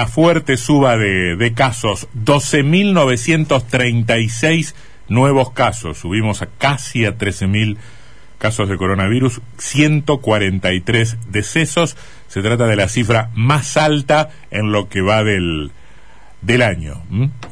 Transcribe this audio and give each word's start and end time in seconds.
una 0.00 0.08
fuerte 0.08 0.56
suba 0.56 0.96
de, 0.96 1.36
de 1.36 1.52
casos, 1.52 2.08
12.936 2.24 4.72
nuevos 5.08 5.50
casos, 5.50 5.98
subimos 5.98 6.40
a 6.40 6.46
casi 6.46 7.04
a 7.04 7.18
13.000 7.18 7.76
casos 8.38 8.70
de 8.70 8.78
coronavirus, 8.78 9.42
143 9.58 11.18
decesos, 11.30 11.98
se 12.28 12.40
trata 12.40 12.66
de 12.66 12.76
la 12.76 12.88
cifra 12.88 13.28
más 13.34 13.76
alta 13.76 14.30
en 14.50 14.72
lo 14.72 14.88
que 14.88 15.02
va 15.02 15.22
del, 15.22 15.70
del 16.40 16.62
año. 16.62 17.02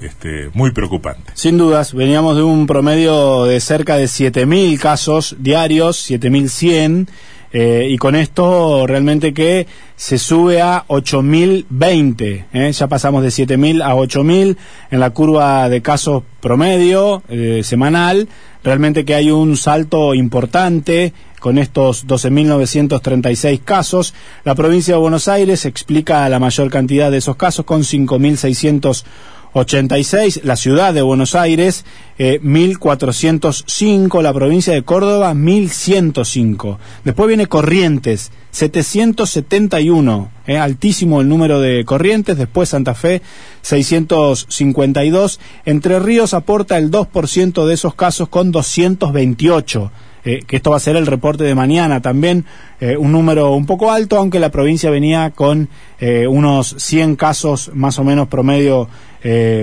Este, 0.01 0.49
muy 0.55 0.71
preocupante. 0.71 1.33
Sin 1.35 1.59
dudas, 1.59 1.93
veníamos 1.93 2.37
de 2.37 2.45
un 2.45 2.67
promedio 2.67 3.45
de 3.45 3.61
cerca 3.61 3.97
de 3.97 4.07
7.000 4.07 4.79
casos 4.79 5.37
diarios, 5.39 6.11
7.100, 6.11 7.09
eh, 7.53 7.87
y 7.89 7.97
con 7.97 8.15
esto 8.15 8.87
realmente 8.87 9.33
que 9.33 9.67
se 9.97 10.19
sube 10.19 10.61
a 10.61 10.85
8.020, 10.87 12.45
¿eh? 12.53 12.73
ya 12.73 12.87
pasamos 12.89 13.23
de 13.23 13.29
7.000 13.29 13.83
a 13.83 13.95
8.000 13.95 14.57
en 14.91 15.01
la 15.01 15.11
curva 15.11 15.69
de 15.69 15.81
casos 15.81 16.23
promedio 16.41 17.23
eh, 17.29 17.63
semanal, 17.65 18.29
realmente 18.63 19.05
que 19.05 19.15
hay 19.15 19.31
un 19.31 19.57
salto 19.57 20.15
importante 20.15 21.15
con 21.41 21.57
estos 21.57 22.07
12.936 22.07 23.63
casos. 23.65 24.15
La 24.45 24.55
provincia 24.55 24.95
de 24.95 25.01
Buenos 25.01 25.29
Aires 25.29 25.65
explica 25.65 26.29
la 26.29 26.39
mayor 26.39 26.71
cantidad 26.71 27.11
de 27.11 27.19
esos 27.19 27.37
casos 27.37 27.65
con 27.65 27.83
5.600 27.83 29.05
86, 29.53 30.41
la 30.45 30.57
ciudad 30.57 30.93
de 30.95 31.03
Buenos 31.03 31.35
Aires, 31.35 31.85
eh, 32.19 32.39
1405, 32.43 34.23
la 34.23 34.33
provincia 34.33 34.73
de 34.75 34.83
Córdoba, 34.83 35.35
1105. 35.35 36.79
Después 37.05 37.29
viene 37.29 37.47
Corrientes, 37.47 38.31
771, 38.51 40.31
eh, 40.47 40.59
altísimo 40.59 41.21
el 41.21 41.29
número 41.29 41.61
de 41.61 41.85
Corrientes, 41.85 42.37
después 42.37 42.71
Santa 42.71 42.95
Fe, 42.95 43.23
652. 43.63 45.41
Entre 45.65 45.99
Ríos 45.99 46.35
aporta 46.35 46.77
el 46.79 46.91
2% 46.91 47.67
de 47.67 47.75
esos 47.75 47.95
casos 47.95 48.29
con 48.29 48.51
228. 48.53 49.91
Eh, 50.25 50.43
que 50.47 50.57
esto 50.57 50.71
va 50.71 50.77
a 50.77 50.81
ser 50.81 50.97
el 50.97 51.07
reporte 51.07 51.45
de 51.45 51.55
mañana 51.55 52.03
también, 52.03 52.45
eh, 52.81 52.97
un 52.97 53.13
número 53.13 53.53
un 53.53 53.67
poco 53.67 53.91
alto, 53.91 54.19
aunque 54.19 54.41
la 54.41 54.51
provincia 54.51 54.91
venía 54.91 55.31
con 55.31 55.69
eh, 56.01 56.27
unos 56.27 56.75
100 56.79 57.17
casos 57.17 57.71
más 57.75 57.99
o 57.99 58.05
menos 58.05 58.29
promedio 58.29 58.89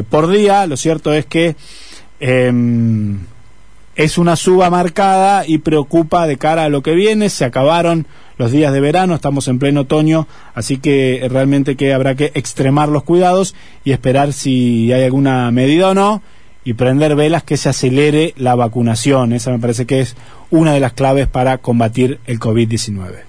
por 0.10 0.30
día. 0.30 0.68
Lo 0.68 0.76
cierto 0.76 1.14
es 1.14 1.26
que 1.26 1.56
em, 2.20 3.20
es 3.96 4.18
una 4.18 4.36
suba 4.36 4.70
marcada 4.70 5.48
y 5.48 5.60
preocupa 5.60 6.28
de 6.28 6.38
cara 6.38 6.66
a 6.66 6.70
lo 6.70 6.84
que 6.84 6.94
viene. 6.94 7.30
Se 7.30 7.46
acabaron 7.46 8.06
los 8.38 8.52
días 8.52 8.74
de 8.74 8.82
verano, 8.82 9.16
estamos 9.16 9.48
en 9.48 9.58
pleno 9.58 9.82
otoño, 9.82 10.28
así 10.54 10.78
que 10.78 11.26
realmente 11.32 11.78
que 11.78 11.94
habrá 11.94 12.16
que 12.16 12.32
extremar 12.36 12.90
los 12.90 13.04
cuidados 13.04 13.56
y 13.86 13.92
esperar 13.92 14.34
si 14.34 14.92
hay 14.92 15.04
alguna 15.04 15.50
medida 15.52 15.92
o 15.92 15.94
no 15.94 16.22
y 16.66 16.74
prender 16.74 17.16
velas 17.16 17.44
que 17.44 17.56
se 17.56 17.70
acelere 17.70 18.34
la 18.36 18.56
vacunación. 18.56 19.32
Esa 19.32 19.52
me 19.52 19.60
parece 19.60 19.86
que 19.86 20.02
es 20.02 20.18
una 20.50 20.74
de 20.74 20.82
las 20.82 20.94
claves 20.94 21.28
para 21.28 21.60
combatir 21.60 22.20
el 22.26 22.40
COVID-19. 22.40 23.22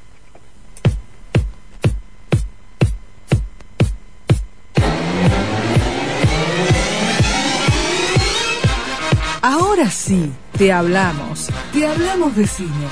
Ahora 9.43 9.91
sí, 9.91 10.33
te 10.57 10.73
hablamos, 10.73 11.49
te 11.73 11.87
hablamos 11.87 12.35
de 12.35 12.47
cine. 12.47 12.89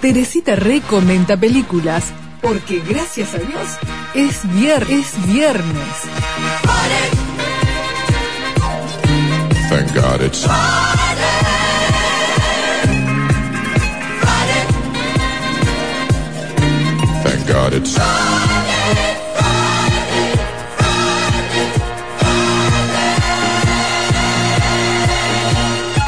Teresita 0.00 0.56
recomienda 0.56 1.36
películas 1.36 2.12
porque 2.40 2.82
gracias 2.88 3.34
a 3.34 3.38
Dios 3.38 3.78
es, 4.14 4.50
viernes. 4.54 5.14
es 5.14 5.26
viernes. 5.26 7.19
Thank 9.70 9.94
God 9.94 10.20
it's 10.20 10.44
Friday. 10.44 11.30
Friday. 14.20 14.62
Thank 17.22 17.46
God 17.46 17.72
it's 17.74 17.94
Friday. 17.96 18.20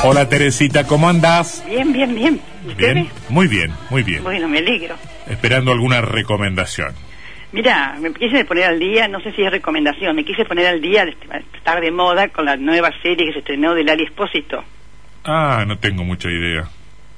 Hola 0.04 0.28
Teresita, 0.28 0.84
¿cómo 0.84 1.08
andás? 1.08 1.62
Bien, 1.64 1.92
bien, 1.92 2.14
bien. 2.16 2.40
Bien, 2.76 3.08
muy 3.28 3.46
bien, 3.46 3.72
muy 3.90 4.02
bien. 4.02 4.24
Bueno, 4.24 4.48
me 4.48 4.58
alegro. 4.58 4.96
Esperando 5.28 5.70
alguna 5.70 6.00
recomendación. 6.00 6.92
Mira, 7.52 7.96
me 8.00 8.12
quise 8.12 8.44
poner 8.44 8.64
al 8.64 8.78
día, 8.78 9.08
no 9.08 9.20
sé 9.20 9.32
si 9.32 9.42
es 9.42 9.50
recomendación, 9.50 10.16
me 10.16 10.24
quise 10.24 10.44
poner 10.44 10.66
al 10.66 10.80
día, 10.80 11.04
estar 11.54 11.80
de 11.80 11.90
moda 11.90 12.28
con 12.28 12.46
la 12.46 12.56
nueva 12.56 12.90
serie 13.02 13.26
que 13.26 13.32
se 13.32 13.38
estrenó 13.40 13.74
del 13.74 13.86
Lali 13.86 14.04
Espósito. 14.04 14.64
Ah, 15.24 15.64
no 15.66 15.78
tengo 15.78 16.02
mucha 16.02 16.30
idea. 16.30 16.64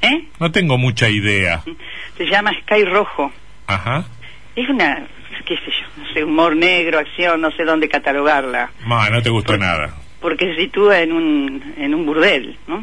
¿Eh? 0.02 0.28
No 0.40 0.50
tengo 0.50 0.76
mucha 0.76 1.08
idea. 1.08 1.62
Se 2.16 2.26
llama 2.26 2.52
Sky 2.62 2.84
Rojo. 2.84 3.32
Ajá. 3.66 4.04
Es 4.56 4.68
una, 4.68 5.06
qué 5.46 5.56
sé 5.56 5.70
yo, 5.70 6.02
no 6.02 6.12
sé, 6.12 6.24
humor 6.24 6.56
negro, 6.56 6.98
acción, 6.98 7.40
no 7.40 7.50
sé 7.52 7.64
dónde 7.64 7.88
catalogarla. 7.88 8.70
Ma, 8.84 9.08
no 9.08 9.22
te 9.22 9.30
gustó 9.30 9.56
nada 9.56 9.94
porque 10.24 10.46
se 10.54 10.62
sitúa 10.62 11.00
en 11.00 11.12
un, 11.12 11.74
en 11.76 11.94
un 11.94 12.06
burdel, 12.06 12.56
¿no? 12.66 12.82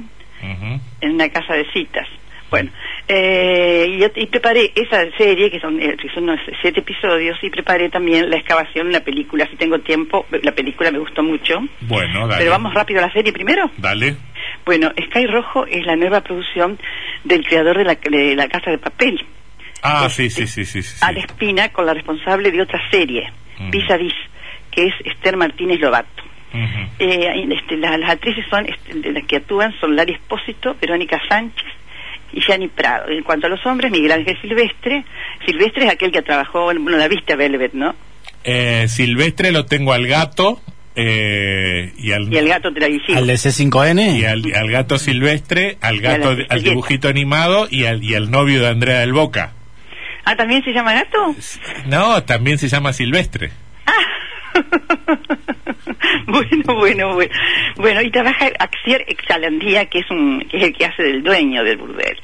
En 1.01 1.11
una 1.11 1.27
casa 1.29 1.55
de 1.55 1.65
citas. 1.71 2.07
Bueno, 2.51 2.69
eh, 3.13 4.09
y, 4.15 4.25
preparé 4.27 4.71
esa 4.75 4.99
serie, 5.17 5.51
que 5.51 5.59
son, 5.59 5.81
eh, 5.81 5.97
son 6.13 6.23
unos 6.23 6.39
siete 6.61 6.79
episodios, 6.79 7.37
y 7.41 7.49
preparé 7.49 7.89
también 7.89 8.29
la 8.29 8.37
excavación 8.37 8.87
en 8.87 8.93
la 8.93 9.03
película. 9.03 9.47
Si 9.49 9.57
tengo 9.57 9.79
tiempo, 9.79 10.25
la 10.41 10.53
película 10.53 10.91
me 10.91 10.99
gustó 10.99 11.21
mucho. 11.21 11.59
Bueno, 11.81 12.27
dale. 12.27 12.39
Pero 12.39 12.51
vamos 12.51 12.73
rápido 12.73 12.99
a 12.99 13.07
la 13.07 13.13
serie 13.13 13.33
primero. 13.33 13.69
Dale. 13.77 14.15
Bueno, 14.65 14.91
Sky 14.91 15.27
Rojo 15.27 15.65
es 15.65 15.85
la 15.85 15.95
nueva 15.95 16.21
producción 16.21 16.79
del 17.23 17.45
creador 17.45 17.77
de 17.77 17.83
la, 17.83 17.95
de 17.95 18.35
la 18.35 18.47
Casa 18.47 18.71
de 18.71 18.77
Papel. 18.77 19.25
Ah, 19.83 20.07
sí, 20.09 20.29
sí, 20.29 20.47
sí, 20.47 20.63
sí, 20.63 20.81
sí, 20.81 21.03
A 21.03 21.11
Espina 21.11 21.69
con 21.69 21.85
la 21.85 21.93
responsable 21.93 22.51
de 22.51 22.61
otra 22.61 22.79
serie, 22.91 23.31
Vis 23.71 23.89
a 23.89 23.97
Vis, 23.97 24.13
que 24.71 24.83
es 24.83 24.93
Esther 25.03 25.35
Martínez 25.37 25.79
Lobato 25.79 26.21
eh, 26.99 27.47
este, 27.49 27.77
las 27.77 28.09
actrices 28.09 28.45
son 28.49 28.65
este, 28.67 29.11
las 29.11 29.25
que 29.25 29.37
actúan 29.37 29.73
son 29.79 29.95
Lari 29.95 30.13
Espósito, 30.13 30.75
Verónica 30.79 31.19
Sánchez 31.29 31.65
y 32.33 32.41
Gianni 32.41 32.67
Prado. 32.67 33.09
En 33.09 33.23
cuanto 33.23 33.47
a 33.47 33.49
los 33.49 33.65
hombres, 33.65 33.91
Miguel 33.91 34.11
Ángel 34.11 34.37
Silvestre. 34.41 35.03
Silvestre 35.45 35.85
es 35.85 35.91
aquel 35.91 36.11
que 36.11 36.21
trabajó, 36.21 36.65
bueno, 36.65 36.97
la 36.97 37.07
viste 37.07 37.33
a 37.33 37.35
Velvet, 37.35 37.73
¿no? 37.73 37.95
Eh, 38.43 38.87
Silvestre 38.87 39.51
lo 39.51 39.65
tengo 39.65 39.93
al 39.93 40.07
gato. 40.07 40.61
Eh, 40.93 41.93
y, 41.97 42.11
al, 42.11 42.33
y 42.33 42.37
al 42.37 42.47
gato 42.47 42.73
televisivo. 42.73 43.17
Al 43.17 43.27
de 43.27 43.35
C5N. 43.35 44.19
Y 44.19 44.25
al, 44.25 44.69
gato 44.69 44.97
silvestre, 44.97 45.77
al 45.81 46.01
gato, 46.01 46.35
al 46.49 46.63
dibujito 46.63 47.07
animado 47.07 47.67
y 47.69 47.85
al, 47.85 48.03
y 48.03 48.15
al 48.15 48.29
novio 48.29 48.61
de 48.61 48.67
Andrea 48.67 48.99
del 48.99 49.13
Boca. 49.13 49.53
Ah, 50.25 50.35
¿también 50.35 50.63
se 50.63 50.71
llama 50.71 50.93
gato? 50.93 51.35
No, 51.87 52.23
también 52.23 52.57
se 52.57 52.67
llama 52.67 52.93
silvestre. 52.93 53.51
bueno, 56.27 56.75
bueno, 56.75 57.13
bueno. 57.13 57.33
Bueno, 57.77 58.01
y 58.01 58.11
trabaja 58.11 58.49
Axier 58.59 59.05
Exalandía, 59.07 59.85
que 59.85 59.99
es, 59.99 60.11
un, 60.11 60.39
que 60.49 60.57
es 60.57 60.63
el 60.63 60.73
que 60.73 60.85
hace 60.85 61.03
del 61.03 61.23
dueño 61.23 61.63
del 61.63 61.77
burdel. 61.77 62.17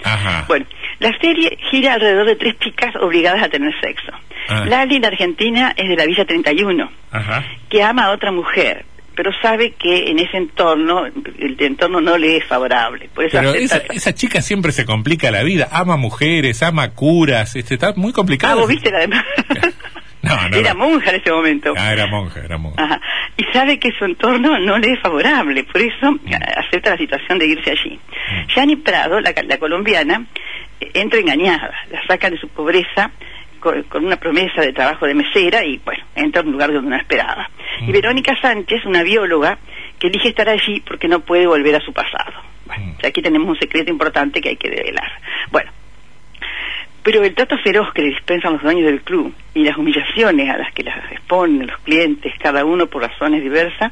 Bueno, 0.47 0.65
la 0.99 1.17
serie 1.19 1.57
gira 1.69 1.93
alrededor 1.93 2.27
de 2.27 2.35
tres 2.35 2.59
chicas 2.59 2.95
obligadas 2.95 3.43
a 3.43 3.49
tener 3.49 3.73
sexo. 3.79 4.11
Ah. 4.47 4.65
Lali, 4.65 4.99
la 4.99 5.09
argentina, 5.09 5.73
es 5.75 5.87
de 5.87 5.95
la 5.95 6.05
Villa 6.05 6.25
31, 6.25 6.89
que 7.69 7.83
ama 7.83 8.05
a 8.05 8.11
otra 8.11 8.31
mujer, 8.31 8.85
pero 9.15 9.31
sabe 9.41 9.71
que 9.71 10.09
en 10.11 10.19
ese 10.19 10.37
entorno, 10.37 11.05
el 11.05 11.57
entorno 11.59 11.99
no 11.99 12.17
le 12.17 12.37
es 12.37 12.45
favorable. 12.45 13.09
Por 13.13 13.25
eso 13.25 13.37
pero 13.37 13.53
esa, 13.55 14.13
chica 14.13 14.41
siempre 14.41 14.71
se 14.71 14.85
complica 14.85 15.31
la 15.31 15.43
vida, 15.43 15.67
ama 15.71 15.97
mujeres, 15.97 16.61
ama 16.63 16.91
curas, 16.91 17.55
este, 17.55 17.73
está 17.73 17.93
muy 17.95 18.13
complicado. 18.13 18.53
Ah, 18.53 18.61
vos 18.61 18.69
viste 18.69 18.91
la 18.91 18.99
demás. 18.99 19.25
era 20.53 20.73
monja 20.73 21.09
en 21.09 21.21
ese 21.21 21.31
momento. 21.31 21.73
Ah, 21.77 21.93
era 21.93 22.07
monja, 22.07 22.39
era 22.43 22.57
monja. 22.57 23.01
Y 23.37 23.43
sabe 23.53 23.79
que 23.79 23.91
su 23.91 24.05
entorno 24.05 24.57
no 24.59 24.77
le 24.77 24.93
es 24.93 24.99
favorable, 24.99 25.63
por 25.63 25.81
eso 25.81 26.11
mm. 26.11 26.33
acepta 26.57 26.91
la 26.91 26.97
situación 26.97 27.39
de 27.39 27.47
irse 27.47 27.71
allí. 27.71 27.99
Mm. 28.55 28.81
Prado, 28.83 29.19
la, 29.19 29.33
colombiana, 29.57 30.25
entra 30.79 31.19
engañada, 31.19 31.73
la 31.91 32.05
saca 32.07 32.29
de 32.29 32.37
su 32.37 32.47
pobreza 32.49 33.11
con, 33.59 34.05
una 34.05 34.17
promesa 34.17 34.61
de 34.61 34.73
trabajo 34.73 35.05
de 35.05 35.13
mesera 35.13 35.63
y, 35.63 35.77
bueno, 35.77 36.03
entra 36.15 36.41
a 36.41 36.45
un 36.45 36.51
lugar 36.51 36.71
donde 36.71 36.89
no 36.89 36.95
esperaba. 36.95 37.49
Y 37.81 37.89
mm. 37.89 37.91
Verónica 37.91 38.35
Sánchez, 38.41 38.85
una 38.85 39.03
bióloga, 39.03 39.57
que 39.99 40.07
elige 40.07 40.29
estar 40.29 40.47
allí 40.49 40.81
porque 40.81 41.07
no 41.07 41.21
puede 41.21 41.47
volver 41.47 41.75
a 41.75 41.81
su 41.81 41.91
pasado. 41.91 42.41
Bueno, 42.65 42.95
aquí 43.03 43.21
tenemos 43.21 43.47
un 43.47 43.57
secreto 43.57 43.89
importante 43.89 44.41
que 44.41 44.49
hay 44.49 44.57
que 44.57 44.69
develar. 44.69 45.09
Bueno, 45.51 45.71
pero 47.03 47.23
el 47.23 47.33
trato 47.33 47.57
feroz 47.63 47.93
que 47.93 48.01
le 48.01 48.09
dispensan 48.09 48.53
los 48.53 48.61
dueños 48.61 48.85
del 48.85 49.01
club 49.01 49.33
y 49.53 49.63
las 49.63 49.77
humillaciones 49.77 50.49
a 50.49 50.57
las 50.57 50.73
que 50.73 50.83
las 50.83 51.11
exponen 51.11 51.67
los 51.67 51.79
clientes, 51.79 52.33
cada 52.39 52.65
uno 52.65 52.87
por 52.87 53.01
razones 53.01 53.41
diversas, 53.41 53.91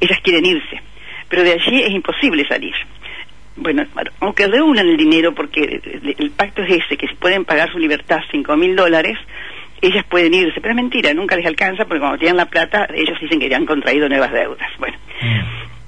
ellas 0.00 0.18
quieren 0.22 0.46
irse. 0.46 0.80
Pero 1.28 1.42
de 1.42 1.52
allí 1.52 1.82
es 1.82 1.90
imposible 1.90 2.46
salir. 2.46 2.74
Bueno, 3.56 3.84
aunque 4.20 4.46
reúnan 4.46 4.86
el 4.86 4.96
dinero, 4.96 5.34
porque 5.34 5.80
el, 6.18 6.30
pacto 6.30 6.62
es 6.62 6.84
ese, 6.84 6.96
que 6.96 7.06
si 7.08 7.14
pueden 7.14 7.44
pagar 7.44 7.72
su 7.72 7.78
libertad 7.78 8.20
cinco 8.30 8.54
mil 8.56 8.76
dólares, 8.76 9.16
ellas 9.80 10.04
pueden 10.08 10.34
irse, 10.34 10.60
pero 10.60 10.70
es 10.70 10.76
mentira, 10.76 11.14
nunca 11.14 11.36
les 11.36 11.46
alcanza 11.46 11.84
porque 11.84 12.00
cuando 12.00 12.18
tienen 12.18 12.36
la 12.36 12.46
plata 12.46 12.86
ellos 12.94 13.18
dicen 13.20 13.40
que 13.40 13.48
ya 13.48 13.56
han 13.56 13.66
contraído 13.66 14.08
nuevas 14.08 14.32
deudas. 14.32 14.68
Bueno, 14.78 14.96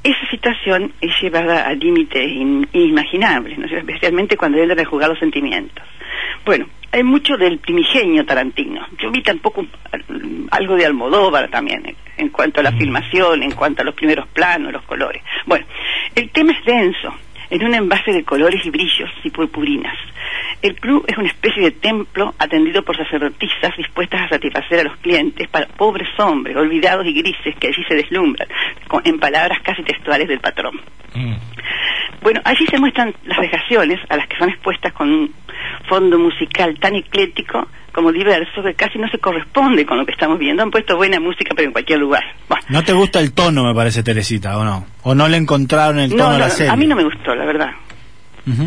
esa 0.04 0.30
situación 0.30 0.92
es 1.00 1.10
llevada 1.20 1.66
a 1.66 1.72
límites 1.74 2.30
in- 2.30 2.68
inimaginables, 2.72 3.58
¿no? 3.58 3.66
especialmente 3.66 4.36
cuando 4.36 4.58
entran 4.58 4.78
a 4.80 4.84
jugar 4.88 5.08
los 5.10 5.18
sentimientos. 5.18 5.84
Bueno, 6.44 6.66
hay 6.92 7.02
mucho 7.02 7.36
del 7.36 7.58
primigenio 7.58 8.24
Tarantino. 8.24 8.86
Yo 8.98 9.10
vi 9.10 9.22
tampoco 9.22 9.62
mm, 9.62 10.46
algo 10.50 10.76
de 10.76 10.86
Almodóvar 10.86 11.48
también, 11.50 11.84
en, 11.86 11.96
en 12.16 12.28
cuanto 12.30 12.60
a 12.60 12.62
la 12.62 12.72
filmación, 12.72 13.42
en 13.42 13.50
cuanto 13.52 13.82
a 13.82 13.84
los 13.84 13.94
primeros 13.94 14.26
planos, 14.28 14.72
los 14.72 14.82
colores. 14.84 15.22
Bueno, 15.46 15.66
el 16.14 16.30
tema 16.30 16.52
es 16.52 16.64
denso, 16.64 17.12
en 17.50 17.64
un 17.64 17.74
envase 17.74 18.12
de 18.12 18.24
colores 18.24 18.64
y 18.64 18.70
brillos 18.70 19.10
y 19.24 19.30
purpurinas. 19.30 19.96
El 20.60 20.74
club 20.76 21.04
es 21.06 21.16
una 21.16 21.28
especie 21.28 21.62
de 21.62 21.70
templo 21.70 22.34
atendido 22.38 22.82
por 22.82 22.96
sacerdotisas 22.96 23.76
dispuestas 23.76 24.22
a 24.22 24.28
satisfacer 24.28 24.80
a 24.80 24.84
los 24.84 24.96
clientes 24.98 25.48
para 25.48 25.66
pobres 25.66 26.08
hombres, 26.18 26.56
olvidados 26.56 27.06
y 27.06 27.12
grises 27.12 27.54
que 27.60 27.68
allí 27.68 27.84
se 27.88 27.94
deslumbran, 27.94 28.48
en 29.04 29.20
palabras 29.20 29.60
casi 29.62 29.82
textuales 29.82 30.28
del 30.28 30.40
patrón. 30.40 30.80
Mm. 31.14 31.34
Bueno, 32.22 32.40
allí 32.44 32.66
se 32.66 32.78
muestran 32.78 33.14
las 33.24 33.38
vejaciones 33.38 33.98
a 34.08 34.16
las 34.16 34.26
que 34.28 34.36
son 34.36 34.48
expuestas 34.50 34.92
con 34.92 35.10
un 35.12 35.34
fondo 35.88 36.18
musical 36.18 36.78
tan 36.80 36.94
eclético 36.96 37.68
como 37.92 38.12
diverso 38.12 38.62
que 38.62 38.74
casi 38.74 38.98
no 38.98 39.08
se 39.08 39.18
corresponde 39.18 39.84
con 39.86 39.98
lo 39.98 40.06
que 40.06 40.12
estamos 40.12 40.38
viendo. 40.38 40.62
Han 40.62 40.70
puesto 40.70 40.96
buena 40.96 41.18
música, 41.20 41.52
pero 41.56 41.66
en 41.68 41.72
cualquier 41.72 41.98
lugar. 41.98 42.22
Bueno, 42.48 42.64
¿No 42.68 42.82
te 42.84 42.92
gusta 42.92 43.18
el 43.20 43.32
tono, 43.32 43.64
me 43.64 43.74
parece, 43.74 44.02
Teresita, 44.02 44.56
o 44.58 44.64
no? 44.64 44.86
¿O 45.02 45.14
no 45.14 45.26
le 45.28 45.36
encontraron 45.36 45.98
el 45.98 46.10
tono 46.10 46.24
no, 46.30 46.36
a 46.36 46.38
la 46.38 46.48
no, 46.48 46.52
serie? 46.54 46.72
a 46.72 46.76
mí 46.76 46.86
no 46.86 46.94
me 46.96 47.04
gustó, 47.04 47.34
la 47.34 47.44
verdad. 47.44 47.70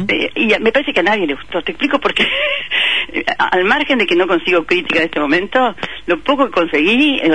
Eh, 0.09 0.29
y 0.35 0.53
a- 0.53 0.59
me 0.59 0.71
parece 0.71 0.93
que 0.93 0.99
a 0.99 1.03
nadie 1.03 1.25
le 1.25 1.33
gustó. 1.33 1.61
Te 1.63 1.71
explico 1.71 1.97
por 1.99 2.13
qué. 2.13 2.23
Al 3.37 3.65
margen 3.65 3.97
de 3.97 4.05
que 4.05 4.15
no 4.15 4.27
consigo 4.27 4.63
crítica 4.65 4.99
en 4.99 5.05
este 5.05 5.19
momento, 5.19 5.75
lo 6.07 6.19
poco 6.19 6.45
que 6.45 6.51
conseguí, 6.51 7.19
eh, 7.21 7.29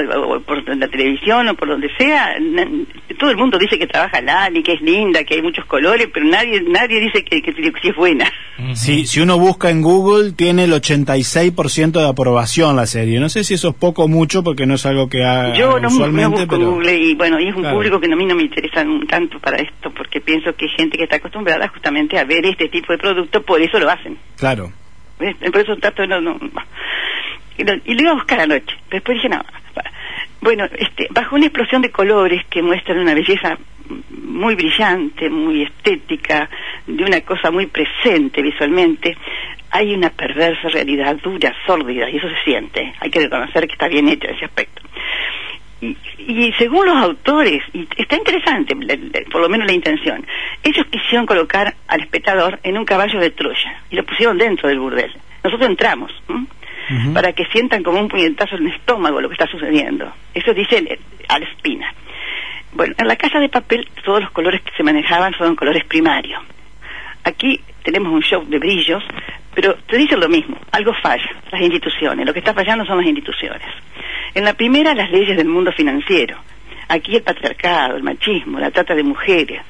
por 0.46 0.76
la 0.76 0.88
televisión 0.88 1.48
o 1.48 1.54
por 1.54 1.68
donde 1.68 1.88
sea, 1.98 2.36
todo 3.18 3.30
el 3.30 3.36
mundo 3.36 3.58
dice 3.58 3.78
que 3.78 3.86
trabaja 3.86 4.20
Lali, 4.20 4.62
que 4.62 4.72
es 4.74 4.80
linda, 4.80 5.24
que 5.24 5.34
hay 5.34 5.42
muchos 5.42 5.64
colores, 5.66 6.08
pero 6.12 6.26
nadie 6.26 6.62
nadie 6.62 7.00
dice 7.00 7.24
que, 7.24 7.42
que, 7.42 7.52
que 7.52 7.72
sí 7.80 7.88
es 7.88 7.96
buena. 7.96 8.30
Si, 8.74 9.06
si 9.06 9.20
uno 9.20 9.38
busca 9.38 9.70
en 9.70 9.82
Google, 9.82 10.32
tiene 10.32 10.64
el 10.64 10.72
86% 10.72 11.92
de 11.92 12.08
aprobación 12.08 12.76
la 12.76 12.86
serie. 12.86 13.20
No 13.20 13.28
sé 13.28 13.44
si 13.44 13.54
eso 13.54 13.70
es 13.70 13.74
poco 13.74 14.04
o 14.04 14.08
mucho, 14.08 14.42
porque 14.42 14.66
no 14.66 14.74
es 14.74 14.86
algo 14.86 15.08
que 15.08 15.22
haga 15.24 15.54
Yo 15.54 15.78
no, 15.78 15.88
usualmente, 15.88 16.22
no 16.22 16.30
busco 16.30 16.46
pero... 16.56 16.70
Google 16.72 16.96
y 16.98 17.14
bueno, 17.14 17.38
y 17.40 17.48
es 17.48 17.54
un 17.54 17.62
Claro. 17.62 17.76
público 17.76 18.00
que 18.00 18.08
no- 18.08 18.14
a 18.14 18.18
mí 18.18 18.24
no 18.26 18.34
me 18.34 18.42
interesa 18.42 18.84
tanto 19.08 19.38
para 19.40 19.56
esto, 19.58 19.90
porque 19.90 20.20
pienso 20.20 20.54
que 20.54 20.66
hay 20.66 20.70
gente 20.76 20.96
que 20.96 21.04
está 21.04 21.16
acostumbrada 21.16 21.68
justamente 21.68 22.18
a 22.18 22.24
ver 22.24 22.46
este 22.46 22.68
tipo 22.68 22.92
de 22.92 22.98
producto, 22.98 23.42
por 23.42 23.60
eso 23.60 23.78
lo 23.78 23.90
hacen. 23.90 24.16
Claro. 24.38 24.72
Por 25.18 25.60
eso 25.60 25.76
de 25.76 26.06
no... 26.06 26.20
no- 26.20 26.38
y, 27.58 27.64
lo, 27.64 27.72
y 27.86 27.94
lo 27.94 28.00
iba 28.02 28.10
a 28.10 28.14
buscar 28.14 28.40
anoche, 28.40 28.76
después 28.90 29.16
dije, 29.16 29.30
no, 29.30 29.42
bueno, 30.42 30.66
este, 30.76 31.08
bajo 31.10 31.36
una 31.36 31.46
explosión 31.46 31.80
de 31.80 31.90
colores 31.90 32.44
que 32.50 32.60
muestran 32.62 32.98
una 32.98 33.14
belleza 33.14 33.56
muy 34.10 34.54
brillante, 34.56 35.30
muy 35.30 35.62
estética, 35.62 36.50
de 36.86 37.02
una 37.02 37.20
cosa 37.22 37.50
muy 37.50 37.66
presente 37.66 38.42
visualmente, 38.42 39.16
hay 39.70 39.94
una 39.94 40.10
perversa 40.10 40.68
realidad 40.68 41.16
dura, 41.16 41.54
sórdida, 41.66 42.10
y 42.10 42.16
eso 42.16 42.28
se 42.28 42.44
siente. 42.44 42.92
Hay 43.00 43.10
que 43.10 43.20
reconocer 43.20 43.66
que 43.66 43.72
está 43.72 43.88
bien 43.88 44.08
hecho 44.08 44.28
ese 44.28 44.44
aspecto. 44.44 44.75
Y, 46.28 46.52
según 46.54 46.86
los 46.86 46.96
autores, 46.96 47.62
y 47.72 47.86
está 47.96 48.16
interesante, 48.16 48.74
la- 48.74 48.96
la- 48.96 49.24
por 49.30 49.40
lo 49.40 49.48
menos 49.48 49.66
la 49.66 49.72
intención, 49.74 50.26
ellos 50.64 50.84
quisieron 50.90 51.24
colocar 51.26 51.74
al 51.86 52.00
espectador 52.00 52.58
en 52.64 52.76
un 52.78 52.84
caballo 52.84 53.20
de 53.20 53.30
Troya 53.30 53.80
y 53.90 53.96
lo 53.96 54.04
pusieron 54.04 54.36
dentro 54.36 54.68
del 54.68 54.80
burdel. 54.80 55.12
Nosotros 55.44 55.68
entramos 55.70 56.12
¿m? 56.28 56.46
Para 57.14 57.32
que 57.32 57.44
sientan 57.46 57.82
como 57.82 58.00
un 58.00 58.08
puñetazo 58.08 58.56
en 58.56 58.66
el 58.66 58.72
estómago 58.74 59.20
lo 59.20 59.28
que 59.28 59.34
está 59.34 59.46
sucediendo. 59.46 60.12
Eso 60.34 60.52
dice 60.52 60.78
el- 60.78 60.98
Al 61.28 61.42
Espina. 61.44 61.92
Bueno, 62.72 62.94
en 62.98 63.08
la 63.08 63.16
casa 63.16 63.38
de 63.40 63.48
papel 63.48 63.88
todos 64.04 64.20
los 64.20 64.30
colores 64.30 64.60
que 64.62 64.70
se 64.76 64.82
manejaban 64.82 65.32
fueron 65.34 65.56
colores 65.56 65.84
primarios. 65.84 66.40
Aquí 67.24 67.60
tenemos 67.82 68.12
un 68.12 68.22
show 68.22 68.44
de 68.46 68.58
brillos, 68.58 69.02
pero 69.54 69.74
te 69.74 69.96
dicen 69.96 70.20
lo 70.20 70.28
mismo, 70.28 70.56
algo 70.72 70.92
falla, 71.02 71.28
las 71.50 71.60
instituciones, 71.60 72.26
lo 72.26 72.32
que 72.32 72.38
está 72.40 72.52
fallando 72.54 72.84
son 72.84 72.98
las 72.98 73.06
instituciones. 73.06 73.62
En 74.34 74.44
la 74.44 74.54
primera, 74.54 74.94
las 74.94 75.10
leyes 75.10 75.36
del 75.36 75.48
mundo 75.48 75.72
financiero. 75.72 76.36
Aquí 76.88 77.16
el 77.16 77.22
patriarcado, 77.22 77.96
el 77.96 78.02
machismo, 78.02 78.58
la 78.60 78.70
trata 78.70 78.94
de 78.94 79.02
mujeres. 79.02 79.60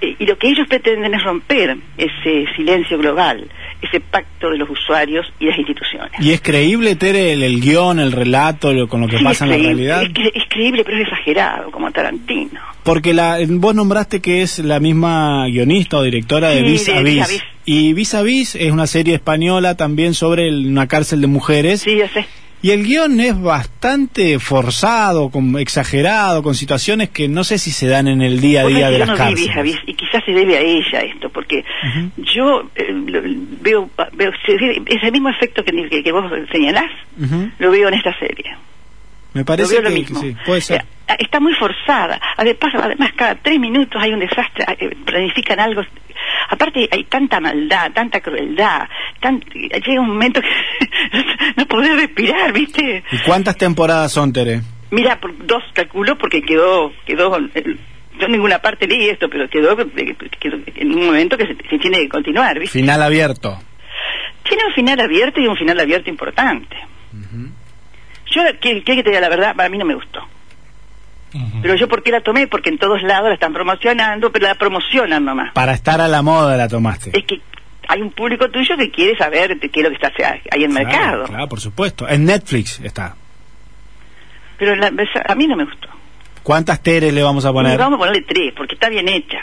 Eh, 0.00 0.16
Y 0.18 0.26
lo 0.26 0.36
que 0.36 0.48
ellos 0.48 0.66
pretenden 0.66 1.14
es 1.14 1.22
romper 1.22 1.76
ese 1.96 2.46
silencio 2.56 2.98
global, 2.98 3.46
ese 3.80 4.00
pacto 4.00 4.50
de 4.50 4.58
los 4.58 4.68
usuarios 4.68 5.24
y 5.38 5.46
las 5.46 5.56
instituciones. 5.56 6.10
¿Y 6.20 6.32
es 6.32 6.40
creíble, 6.40 6.96
Tere, 6.96 7.32
el, 7.34 7.42
el 7.44 7.60
guion, 7.60 8.00
el 8.00 8.10
relato, 8.10 8.72
lo- 8.72 8.88
con 8.88 9.02
lo 9.02 9.06
que 9.08 9.18
Sí, 9.18 9.24
pasa 9.24 9.44
en 9.44 9.50
la 9.52 9.56
realidad? 9.58 10.02
Es, 10.02 10.10
es 10.34 10.42
creíble, 10.48 10.82
pero 10.84 10.96
es 10.98 11.04
exagerado, 11.04 11.70
como 11.70 11.92
Tarantino. 11.92 12.58
Porque 12.82 13.14
la, 13.14 13.38
vos 13.48 13.74
nombraste 13.76 14.20
que 14.20 14.42
es 14.42 14.58
la 14.58 14.80
misma 14.80 15.46
guionista 15.46 15.98
o 15.98 16.02
directora 16.02 16.48
de 16.50 16.58
Sí, 16.58 16.64
Vis 16.64 16.88
a 16.88 17.00
Vis 17.02 17.22
a 17.22 17.26
Vis. 17.26 17.28
Vis. 17.28 17.44
Y 17.64 17.92
Vis 17.92 18.14
a 18.14 18.22
Vis 18.22 18.56
es 18.56 18.72
una 18.72 18.88
serie 18.88 19.14
española 19.14 19.76
también 19.76 20.14
sobre 20.14 20.48
el- 20.48 20.66
una 20.66 20.88
cárcel 20.88 21.20
de 21.20 21.28
mujeres. 21.28 21.82
Sí, 21.82 21.96
ya 21.96 22.08
sé. 22.08 22.26
Y 22.62 22.70
el 22.70 22.84
guion 22.84 23.18
es 23.20 23.40
bastante 23.40 24.38
forzado, 24.38 25.30
con, 25.30 25.58
exagerado, 25.58 26.42
con 26.44 26.54
situaciones 26.54 27.08
que 27.10 27.26
no 27.28 27.42
sé 27.42 27.58
si 27.58 27.72
se 27.72 27.88
dan 27.88 28.06
en 28.06 28.22
el 28.22 28.40
día 28.40 28.60
a 28.62 28.66
día 28.66 28.88
de 28.90 28.98
las 29.00 29.08
no 29.08 29.16
cárceles. 29.16 29.78
Y 29.86 29.94
quizás 29.94 30.22
se 30.24 30.32
debe 30.32 30.56
a 30.56 30.60
ella 30.60 31.00
esto, 31.00 31.28
porque 31.30 31.64
yo 32.34 32.62
eh, 32.76 32.92
lo- 33.06 33.22
veo, 33.60 33.90
veo 34.12 34.30
se- 34.46 34.82
ese 34.86 35.10
mismo 35.10 35.28
efecto 35.28 35.64
que, 35.64 35.72
que, 35.88 36.02
que 36.04 36.12
vos 36.12 36.24
señalás, 36.52 36.90
lo 37.58 37.70
veo 37.70 37.88
en 37.88 37.94
esta 37.94 38.16
serie. 38.18 38.56
Me 39.34 39.44
parece 39.44 39.80
lo 39.80 39.88
que, 39.90 39.94
mismo. 39.96 40.20
que 40.20 40.28
sí, 40.32 40.36
puede 40.44 40.60
ser. 40.60 40.82
Eh, 41.08 41.16
está 41.18 41.40
muy 41.40 41.54
forzada. 41.54 42.20
Además, 42.36 42.72
además, 42.74 43.12
cada 43.16 43.34
tres 43.36 43.58
minutos 43.58 44.00
hay 44.02 44.12
un 44.12 44.20
desastre, 44.20 44.64
eh, 44.78 44.94
planifican 45.04 45.58
algo. 45.60 45.82
Aparte, 46.50 46.88
hay 46.90 47.04
tanta 47.04 47.40
maldad, 47.40 47.90
tanta 47.92 48.20
crueldad. 48.20 48.88
tan- 49.20 49.40
llega 49.40 50.00
un 50.00 50.08
momento 50.08 50.40
que 50.40 50.48
no 51.56 51.66
podés 51.66 51.96
respirar, 51.96 52.52
¿viste? 52.52 53.02
¿Y 53.10 53.18
cuántas 53.18 53.56
temporadas 53.56 54.12
son, 54.12 54.32
Tere? 54.32 54.60
Mira, 54.90 55.18
por 55.20 55.34
dos 55.46 55.62
calculo 55.72 56.18
porque 56.18 56.42
quedó, 56.42 56.92
quedó, 57.06 57.38
yo 57.38 58.26
en 58.26 58.32
ninguna 58.32 58.58
parte 58.58 58.86
leí 58.86 59.08
esto, 59.08 59.28
pero 59.30 59.48
quedó, 59.48 59.80
eh, 59.80 60.14
quedó 60.38 60.58
en 60.76 60.94
un 60.94 61.06
momento 61.06 61.38
que 61.38 61.46
se, 61.46 61.54
se 61.70 61.78
tiene 61.78 61.98
que 61.98 62.08
continuar, 62.10 62.58
¿viste? 62.58 62.78
Final 62.78 63.02
abierto. 63.02 63.58
Tiene 64.42 64.64
un 64.66 64.74
final 64.74 65.00
abierto 65.00 65.40
y 65.40 65.46
un 65.46 65.56
final 65.56 65.80
abierto 65.80 66.10
importante. 66.10 66.76
Yo, 68.34 68.42
¿qué, 68.60 68.82
que 68.82 69.02
te 69.02 69.10
diga 69.10 69.20
la 69.20 69.28
verdad? 69.28 69.54
Para 69.56 69.68
mí 69.68 69.78
no 69.78 69.84
me 69.84 69.94
gustó. 69.94 70.20
Pero 71.62 71.76
yo, 71.76 71.88
¿por 71.88 72.02
qué 72.02 72.10
la 72.10 72.20
tomé? 72.20 72.46
Porque 72.46 72.68
en 72.68 72.76
todos 72.78 73.02
lados 73.02 73.28
la 73.28 73.34
están 73.34 73.54
promocionando, 73.54 74.30
pero 74.30 74.48
la 74.48 74.54
promocionan 74.54 75.24
nomás. 75.24 75.52
Para 75.54 75.72
estar 75.72 75.98
a 76.00 76.08
la 76.08 76.20
moda 76.20 76.56
la 76.58 76.68
tomaste. 76.68 77.10
Es 77.18 77.24
que 77.24 77.40
hay 77.88 78.02
un 78.02 78.10
público 78.12 78.50
tuyo 78.50 78.76
que 78.76 78.90
quiere 78.90 79.16
saber 79.16 79.58
qué 79.58 79.70
es 79.80 79.82
lo 79.82 79.88
que 79.88 79.94
está 80.06 80.12
ahí 80.50 80.64
en 80.64 80.76
el 80.76 80.76
Claro, 80.76 80.88
mercado. 80.98 81.24
Claro, 81.24 81.48
por 81.48 81.60
supuesto. 81.60 82.06
En 82.06 82.26
Netflix 82.26 82.80
está. 82.80 83.16
Pero 84.58 84.76
la- 84.76 84.92
a 85.28 85.34
mí 85.34 85.46
no 85.46 85.56
me 85.56 85.64
gustó. 85.64 85.88
¿Cuántas 86.42 86.82
Teres 86.82 87.14
le 87.14 87.22
vamos 87.22 87.44
a 87.46 87.52
poner? 87.52 87.78
vamos 87.78 87.96
a 87.96 87.98
ponerle 87.98 88.22
tres, 88.28 88.52
porque 88.56 88.74
está 88.74 88.88
bien 88.90 89.08
hecha. 89.08 89.38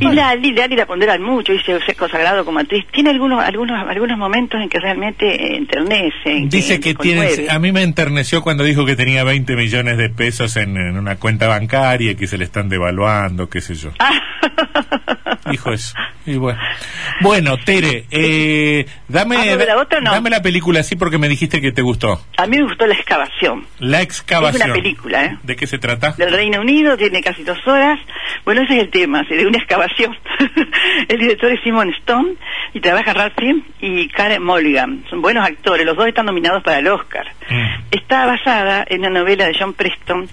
Y 0.00 0.10
la 0.10 0.86
ponderan 0.86 1.22
mucho, 1.22 1.52
dice 1.52 1.78
ser 1.80 1.96
consagrado 1.96 2.44
como 2.44 2.58
actriz. 2.58 2.84
Tiene 2.92 3.10
algunos 3.10 3.42
algunos 3.42 3.78
algunos 3.88 4.18
momentos 4.18 4.60
en 4.60 4.68
que 4.68 4.78
realmente 4.78 5.26
eh, 5.26 5.56
enternece. 5.56 6.12
en 6.24 6.48
Dice 6.48 6.80
que 6.80 6.94
tiene, 6.94 7.48
a 7.48 7.58
mí 7.58 7.72
me 7.72 7.82
enterneció 7.82 8.42
cuando 8.42 8.64
dijo 8.64 8.84
que 8.84 8.96
tenía 8.96 9.24
20 9.24 9.56
millones 9.56 9.96
de 9.98 10.10
pesos 10.10 10.56
en, 10.56 10.76
en 10.76 10.98
una 10.98 11.16
cuenta 11.16 11.48
bancaria 11.48 12.12
y 12.12 12.16
que 12.16 12.26
se 12.26 12.38
le 12.38 12.44
están 12.44 12.68
devaluando, 12.68 13.48
qué 13.48 13.60
sé 13.60 13.74
yo. 13.74 13.90
Ah. 15.46 15.50
Dijo 15.52 15.72
eso. 15.72 15.94
Y 16.26 16.36
bueno, 16.36 16.58
bueno 17.20 17.56
Tere, 17.56 18.04
eh, 18.10 18.84
dame, 19.06 19.36
¿Hablo 19.36 19.56
de 19.58 19.66
la 19.66 19.78
otra 19.78 20.00
no? 20.00 20.10
dame 20.10 20.28
la 20.28 20.42
película 20.42 20.80
así 20.80 20.96
porque 20.96 21.18
me 21.18 21.28
dijiste 21.28 21.60
que 21.60 21.70
te 21.70 21.82
gustó. 21.82 22.20
A 22.36 22.46
mí 22.46 22.56
me 22.56 22.64
gustó 22.64 22.84
La 22.86 22.94
excavación. 22.94 23.64
La 23.78 24.02
excavación. 24.02 24.62
Es 24.62 24.66
una 24.66 24.74
película, 24.74 25.24
¿eh? 25.24 25.38
¿De 25.44 25.54
qué 25.54 25.68
se 25.68 25.78
trata? 25.78 26.12
del 26.12 26.32
Reino 26.32 26.60
Unido, 26.60 26.96
tiene 26.96 27.22
casi 27.22 27.44
dos 27.44 27.58
horas. 27.66 28.00
Bueno, 28.44 28.62
ese 28.62 28.76
es 28.76 28.82
el 28.82 28.90
tema, 28.90 29.24
se 29.28 29.36
de 29.36 29.46
una 29.46 29.58
excavación. 29.58 30.16
el 31.08 31.18
director 31.18 31.52
es 31.52 31.60
Simon 31.62 31.90
Stone 32.00 32.34
y 32.74 32.80
trabaja 32.80 33.12
Ralph 33.12 33.36
y 33.80 34.08
Karen 34.08 34.42
Mulligan. 34.42 35.04
Son 35.08 35.22
buenos 35.22 35.46
actores, 35.46 35.86
los 35.86 35.96
dos 35.96 36.08
están 36.08 36.26
nominados 36.26 36.62
para 36.64 36.78
el 36.78 36.88
Oscar. 36.88 37.26
Mm. 37.48 37.84
Está 37.92 38.26
basada 38.26 38.84
en 38.88 39.00
una 39.00 39.20
novela 39.20 39.46
de 39.46 39.56
John 39.58 39.74
Preston 39.74 40.28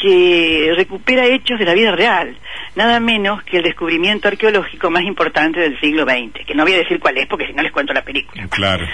que 0.00 0.72
recupera 0.76 1.26
hechos 1.26 1.58
de 1.58 1.64
la 1.64 1.74
vida 1.74 1.92
real, 1.92 2.36
nada 2.76 3.00
menos 3.00 3.42
que 3.42 3.58
el 3.58 3.64
descubrimiento 3.64 4.28
arqueológico 4.28 4.90
más 4.90 5.02
importante 5.02 5.60
del 5.60 5.78
siglo 5.80 6.04
XX, 6.04 6.46
que 6.46 6.54
no 6.54 6.64
voy 6.64 6.74
a 6.74 6.78
decir 6.78 6.98
cuál 6.98 7.18
es 7.18 7.26
porque 7.26 7.46
si 7.46 7.52
no 7.52 7.62
les 7.62 7.72
cuento 7.72 7.92
la 7.92 8.02
película. 8.02 8.46
Claro. 8.48 8.86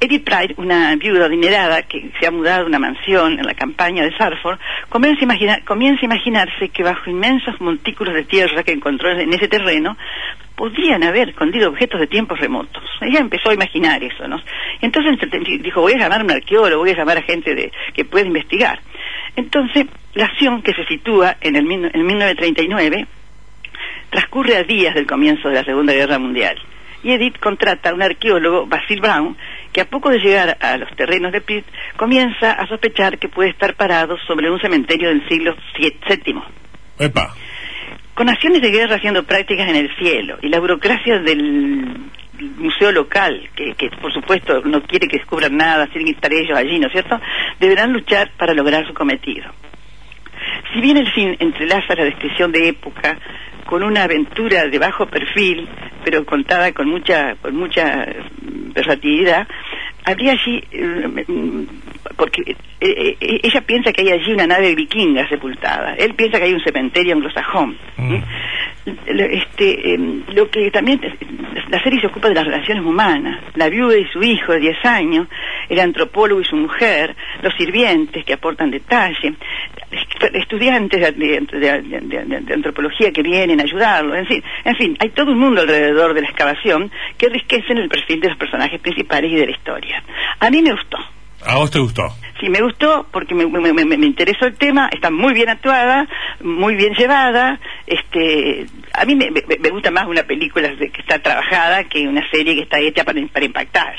Edith 0.00 0.24
Pride, 0.24 0.54
una 0.58 0.94
viuda 0.96 1.26
adinerada 1.26 1.82
que 1.82 2.10
se 2.20 2.26
ha 2.26 2.30
mudado 2.30 2.64
a 2.64 2.66
una 2.66 2.78
mansión 2.78 3.38
en 3.38 3.46
la 3.46 3.54
campaña 3.54 4.02
de 4.02 4.14
Sarford, 4.18 4.58
comienza 4.90 5.20
a, 5.20 5.24
imaginar- 5.24 5.64
comienza 5.64 6.02
a 6.02 6.04
imaginarse 6.06 6.68
que 6.68 6.82
bajo 6.82 7.08
inmensos 7.08 7.58
montículos 7.60 8.12
de 8.14 8.24
tierra 8.24 8.62
que 8.64 8.72
encontró 8.72 9.10
en 9.12 9.32
ese 9.32 9.48
terreno 9.48 9.96
podrían 10.56 11.02
haber 11.02 11.30
escondido 11.30 11.68
objetos 11.70 12.00
de 12.00 12.06
tiempos 12.06 12.38
remotos. 12.38 12.82
Ella 13.00 13.20
empezó 13.20 13.50
a 13.50 13.54
imaginar 13.54 14.02
eso, 14.02 14.28
¿no? 14.28 14.40
Entonces 14.80 15.18
dijo, 15.60 15.80
voy 15.80 15.94
a 15.94 15.98
llamar 15.98 16.20
a 16.20 16.24
un 16.24 16.30
arqueólogo, 16.30 16.82
voy 16.82 16.90
a 16.90 16.96
llamar 16.96 17.18
a 17.18 17.22
gente 17.22 17.54
de, 17.54 17.72
que 17.94 18.04
pueda 18.04 18.26
investigar. 18.26 18.80
Entonces, 19.36 19.86
la 20.14 20.26
acción 20.26 20.62
que 20.62 20.72
se 20.72 20.84
sitúa 20.86 21.36
en 21.40 21.56
el 21.56 21.70
en 21.70 22.06
1939 22.06 23.06
transcurre 24.10 24.56
a 24.56 24.62
días 24.62 24.94
del 24.94 25.06
comienzo 25.06 25.48
de 25.48 25.56
la 25.56 25.64
Segunda 25.64 25.92
Guerra 25.92 26.18
Mundial. 26.18 26.56
Y 27.02 27.10
Edith 27.12 27.38
contrata 27.38 27.90
a 27.90 27.94
un 27.94 28.02
arqueólogo, 28.02 28.66
Basil 28.66 29.00
Brown, 29.00 29.36
que 29.72 29.80
a 29.80 29.84
poco 29.84 30.08
de 30.08 30.20
llegar 30.20 30.56
a 30.60 30.78
los 30.78 30.88
terrenos 30.96 31.32
de 31.32 31.40
Pitt, 31.40 31.64
comienza 31.96 32.52
a 32.52 32.66
sospechar 32.66 33.18
que 33.18 33.28
puede 33.28 33.50
estar 33.50 33.74
parado 33.74 34.16
sobre 34.26 34.50
un 34.50 34.58
cementerio 34.60 35.08
del 35.08 35.26
siglo 35.28 35.54
VII. 35.76 36.36
Epa. 36.98 37.34
Con 38.14 38.28
acciones 38.28 38.62
de 38.62 38.70
guerra 38.70 38.96
haciendo 38.96 39.24
prácticas 39.24 39.68
en 39.68 39.76
el 39.76 39.96
cielo 39.96 40.38
y 40.40 40.48
la 40.48 40.60
burocracia 40.60 41.18
del 41.18 42.10
museo 42.58 42.92
local, 42.92 43.48
que, 43.54 43.90
por 44.00 44.12
supuesto 44.12 44.60
no 44.64 44.82
quiere 44.82 45.08
que 45.08 45.18
descubran 45.18 45.56
nada, 45.56 45.86
tienen 45.88 46.06
que 46.06 46.14
estar 46.14 46.32
ellos 46.32 46.56
allí, 46.56 46.78
¿no 46.78 46.86
es 46.86 46.92
cierto? 46.92 47.20
Deberán 47.58 47.92
luchar 47.92 48.30
para 48.36 48.54
lograr 48.54 48.86
su 48.86 48.94
cometido. 48.94 49.50
Si 50.72 50.80
bien 50.80 50.96
el 50.96 51.10
fin 51.12 51.36
entrelaza 51.38 51.94
la 51.94 52.04
descripción 52.04 52.52
de 52.52 52.68
época 52.68 53.18
con 53.66 53.82
una 53.82 54.04
aventura 54.04 54.66
de 54.66 54.78
bajo 54.78 55.06
perfil, 55.06 55.68
pero 56.04 56.24
contada 56.24 56.72
con 56.72 56.88
mucha, 56.88 57.34
con 57.36 57.56
mucha 57.56 58.06
versatilidad, 58.74 59.48
habría 60.04 60.32
allí, 60.32 60.62
eh, 60.70 61.24
mm, 61.26 61.64
porque 62.16 62.56
eh, 62.90 63.16
eh, 63.20 63.40
ella 63.42 63.60
piensa 63.62 63.92
que 63.92 64.02
hay 64.02 64.10
allí 64.10 64.32
una 64.32 64.46
nave 64.46 64.74
vikinga 64.74 65.28
sepultada, 65.28 65.94
él 65.94 66.14
piensa 66.14 66.38
que 66.38 66.44
hay 66.44 66.52
un 66.54 66.62
cementerio 66.62 67.14
anglosajón. 67.14 67.76
Mm. 67.96 68.16
Lo- 69.06 69.24
Este, 69.24 69.94
em, 69.94 70.22
lo 70.34 70.50
que 70.50 70.70
también 70.70 71.00
la 71.70 71.82
serie 71.82 72.00
se 72.00 72.06
ocupa 72.08 72.28
de 72.28 72.34
las 72.34 72.44
relaciones 72.44 72.84
humanas, 72.84 73.40
la 73.54 73.68
viuda 73.70 73.96
y 73.96 74.04
su 74.08 74.22
hijo 74.22 74.52
de 74.52 74.60
10 74.60 74.84
años, 74.84 75.26
el 75.70 75.80
antropólogo 75.80 76.40
y 76.40 76.44
su 76.44 76.56
mujer, 76.56 77.16
los 77.42 77.54
sirvientes 77.54 78.24
que 78.26 78.34
aportan 78.34 78.70
detalle, 78.70 79.34
est- 79.90 80.34
estudiantes 80.34 81.00
de- 81.16 81.40
de 81.40 82.54
antropología 82.54 83.10
que 83.12 83.22
vienen 83.22 83.60
a 83.60 83.64
ayudarlo, 83.64 84.14
en 84.16 84.26
fin, 84.26 84.42
en 84.64 84.76
fin, 84.76 84.96
hay 85.00 85.08
todo 85.10 85.32
un 85.32 85.38
mundo 85.38 85.62
alrededor 85.62 86.12
de 86.12 86.20
la 86.20 86.28
excavación 86.28 86.90
que 87.16 87.26
enriquecen 87.26 87.78
el 87.78 87.88
perfil 87.88 88.20
de 88.20 88.28
los 88.28 88.36
personajes 88.36 88.80
principales 88.80 89.32
y 89.32 89.36
de 89.36 89.46
la 89.46 89.52
historia. 89.52 90.02
A 90.40 90.50
mí 90.50 90.60
me 90.60 90.72
gustó. 90.72 90.98
¿A 91.46 91.56
vos 91.56 91.70
te 91.70 91.78
gustó? 91.78 92.02
Sí, 92.44 92.50
me 92.50 92.60
gustó 92.60 93.06
porque 93.10 93.34
me, 93.34 93.46
me- 93.46 93.72
me- 93.72 93.96
me 93.96 94.06
interesó 94.06 94.44
el 94.44 94.54
tema, 94.56 94.90
está 94.92 95.10
muy 95.10 95.32
bien 95.32 95.48
actuada, 95.48 96.06
muy 96.42 96.74
bien 96.74 96.92
llevada. 96.92 97.58
Este, 97.86 98.66
a 98.92 99.06
mí 99.06 99.14
me, 99.14 99.30
me- 99.30 99.70
gusta 99.70 99.90
más 99.90 100.06
una 100.06 100.24
película 100.24 100.68
que 100.76 100.92
está 101.00 101.18
trabajada 101.20 101.84
que 101.84 102.06
una 102.06 102.20
serie 102.30 102.54
que 102.54 102.62
está 102.62 102.78
hecha 102.80 103.02
para, 103.04 103.18
para 103.32 103.46
impactar. 103.46 103.94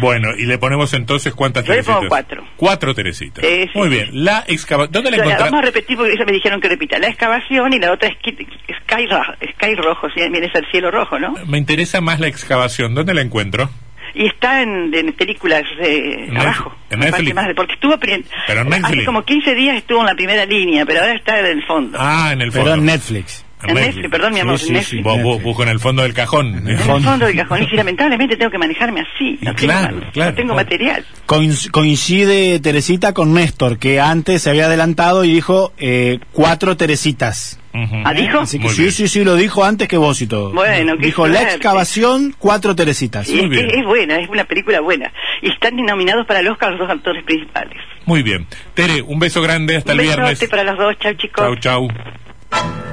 Bueno, 0.00 0.30
y 0.36 0.46
le 0.46 0.58
ponemos 0.58 0.92
entonces 0.94 1.32
cuántas 1.32 1.64
Yo 1.64 1.74
le 1.74 1.84
pongo 1.84 2.08
cuatro. 2.08 2.44
Cuatro 2.56 2.92
Teresitas. 2.94 3.44
Sí, 3.44 3.62
sí, 3.72 3.78
Muy 3.78 3.88
bien. 3.88 4.08
La 4.12 4.42
excavación. 4.48 4.90
¿Dónde 4.92 5.10
la 5.12 5.16
encontramos? 5.18 5.50
vamos 5.52 5.62
a 5.62 5.66
repetir 5.66 5.96
porque 5.96 6.12
esa 6.14 6.24
me 6.24 6.32
dijeron 6.32 6.60
que 6.60 6.68
repita. 6.68 6.98
La 6.98 7.06
excavación 7.08 7.72
y 7.72 7.78
la 7.78 7.92
otra 7.92 8.08
es 8.08 8.16
Sky, 8.18 8.36
Sky, 8.82 9.06
Ro- 9.06 9.34
Sky 9.54 9.74
Rojo, 9.76 10.08
si 10.10 10.28
viene 10.28 10.46
es 10.46 10.54
el 10.56 10.66
cielo 10.72 10.90
rojo, 10.90 11.18
¿no? 11.20 11.34
Me 11.46 11.58
interesa 11.58 12.00
más 12.00 12.18
la 12.18 12.26
excavación. 12.26 12.94
¿Dónde 12.96 13.14
la 13.14 13.20
encuentro? 13.22 13.70
Y 14.14 14.26
está 14.26 14.62
en, 14.62 14.94
en 14.94 15.12
películas 15.14 15.62
eh, 15.80 16.26
En 16.28 16.36
abajo. 16.36 16.74
En 16.90 17.00
Netflix. 17.00 17.34
más 17.34 17.46
de- 17.48 17.54
porque 17.54 17.72
estuvo 17.74 17.98
Pero 18.46 18.60
en 18.62 18.68
Netflix. 18.68 18.84
hace 18.98 19.04
como 19.04 19.24
15 19.24 19.54
días 19.54 19.76
estuvo 19.76 20.00
en 20.00 20.06
la 20.06 20.14
primera 20.14 20.44
línea, 20.46 20.86
pero 20.86 21.00
ahora 21.00 21.14
está 21.14 21.40
en 21.40 21.46
el 21.46 21.64
fondo. 21.66 21.98
Ah, 22.00 22.30
en 22.32 22.40
el 22.40 22.52
fondo. 22.52 22.64
Pero 22.70 22.80
en 22.80 22.86
Netflix. 22.86 23.44
En 23.68 23.74
Netflix, 23.74 24.10
perdón, 24.10 24.34
mi 24.34 24.40
amor, 24.40 24.58
Sí, 24.58 24.64
sí, 24.64 24.68
sí. 24.68 24.72
Netflix. 24.74 25.04
Vos, 25.04 25.16
vos 25.16 25.24
Netflix. 25.24 25.44
busco 25.44 25.62
en 25.62 25.68
el 25.68 25.80
fondo 25.80 26.02
del 26.02 26.14
cajón. 26.14 26.54
En 26.58 26.68
el 26.68 26.78
fondo. 26.78 27.08
fondo 27.10 27.26
del 27.26 27.36
cajón. 27.36 27.62
Y 27.62 27.66
si 27.68 27.76
lamentablemente 27.76 28.36
tengo 28.36 28.50
que 28.50 28.58
manejarme 28.58 29.00
así. 29.00 29.38
No 29.42 29.54
claro, 29.54 29.98
tengo, 29.98 30.12
claro, 30.12 30.30
no 30.30 30.36
tengo 30.36 30.54
claro. 30.54 30.64
material. 30.68 31.06
Coinc- 31.26 31.70
Coincide 31.70 32.60
Teresita 32.60 33.12
con 33.14 33.32
Néstor, 33.34 33.78
que 33.78 34.00
antes 34.00 34.42
se 34.42 34.50
había 34.50 34.66
adelantado 34.66 35.24
y 35.24 35.32
dijo 35.32 35.72
eh, 35.78 36.18
cuatro 36.32 36.76
Teresitas. 36.76 37.58
¿Ah, 38.04 38.14
dijo? 38.14 38.38
Así 38.38 38.58
que 38.58 38.66
Muy 38.66 38.72
sí, 38.74 38.92
sí, 38.92 39.08
sí, 39.08 39.24
lo 39.24 39.34
dijo 39.34 39.64
antes 39.64 39.88
que 39.88 39.96
vos 39.96 40.22
y 40.22 40.28
todo. 40.28 40.52
Bueno, 40.52 40.94
Dijo 40.96 41.26
la 41.26 41.42
excavación, 41.42 42.32
cuatro 42.38 42.76
Teresitas. 42.76 43.28
Y 43.28 43.34
es, 43.40 43.40
Muy 43.40 43.48
bien. 43.56 43.68
es- 43.68 43.84
buena, 43.84 44.16
es 44.20 44.28
una 44.28 44.44
película 44.44 44.80
buena. 44.80 45.10
Y 45.42 45.50
están 45.50 45.74
nominados 45.74 46.24
para 46.24 46.38
el 46.38 46.46
Oscar 46.46 46.70
los 46.70 46.78
dos 46.80 46.90
actores 46.90 47.24
principales. 47.24 47.76
Muy 48.06 48.22
bien. 48.22 48.46
Tere, 48.74 49.02
un 49.02 49.18
beso 49.18 49.42
grande. 49.42 49.76
Hasta 49.78 49.92
Un 49.92 49.98
el 50.00 50.06
besote 50.06 50.22
viernes. 50.22 50.48
para 50.50 50.62
los 50.62 50.78
dos. 50.78 50.96
Chau, 51.00 51.14
chicos. 51.14 51.44
Chau, 51.60 51.88
chau. 51.90 52.83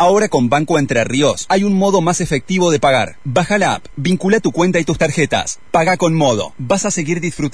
Ahora 0.00 0.28
con 0.28 0.48
Banco 0.48 0.78
Entre 0.78 1.02
Ríos 1.02 1.44
hay 1.48 1.64
un 1.64 1.74
modo 1.74 2.00
más 2.00 2.20
efectivo 2.20 2.70
de 2.70 2.78
pagar. 2.78 3.16
Baja 3.24 3.58
la 3.58 3.74
app, 3.74 3.86
vincula 3.96 4.38
tu 4.38 4.52
cuenta 4.52 4.78
y 4.78 4.84
tus 4.84 4.96
tarjetas. 4.96 5.58
Paga 5.72 5.96
con 5.96 6.14
modo. 6.14 6.52
Vas 6.56 6.84
a 6.84 6.92
seguir 6.92 7.20
disfrutando 7.20 7.48